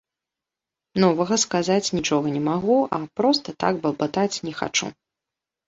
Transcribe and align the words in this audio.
Новага 1.03 1.37
сказаць 1.43 1.93
нічога 1.99 2.27
не 2.37 2.43
магу, 2.49 2.79
а 3.01 3.03
проста 3.21 3.47
так 3.67 3.73
балбатаць 3.87 4.41
не 4.51 4.59
хачу. 4.65 4.93